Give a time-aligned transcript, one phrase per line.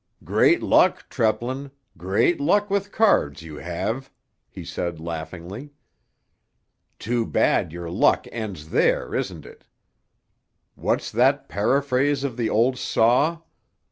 [0.23, 4.09] "Great luck, Treplin; great luck with cards you have!"
[4.49, 5.69] he said laughingly.
[6.97, 9.63] "Too bad your luck ends there, isn't it?
[10.73, 13.43] What's that paraphrase of the old saw?